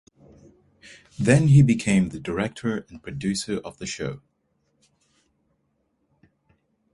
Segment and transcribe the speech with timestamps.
[1.19, 4.23] Then he became the director and producer of the show.